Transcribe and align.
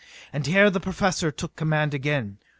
And 0.33 0.47
here 0.47 0.71
the 0.71 0.79
Professor 0.79 1.29
took 1.29 1.55
command 1.55 1.93
again. 1.93 2.39